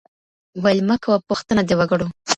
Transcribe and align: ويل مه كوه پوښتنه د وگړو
ويل 0.63 0.79
مه 0.87 0.95
كوه 1.03 1.17
پوښتنه 1.29 1.61
د 1.65 1.71
وگړو 1.79 2.07